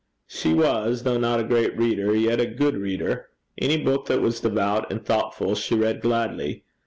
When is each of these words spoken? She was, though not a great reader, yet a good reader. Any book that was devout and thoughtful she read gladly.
She 0.25 0.51
was, 0.51 1.03
though 1.03 1.19
not 1.19 1.39
a 1.39 1.43
great 1.43 1.77
reader, 1.77 2.15
yet 2.15 2.39
a 2.41 2.47
good 2.47 2.75
reader. 2.75 3.29
Any 3.59 3.77
book 3.77 4.07
that 4.07 4.19
was 4.19 4.39
devout 4.39 4.91
and 4.91 5.05
thoughtful 5.05 5.53
she 5.53 5.75
read 5.75 6.01
gladly. 6.01 6.63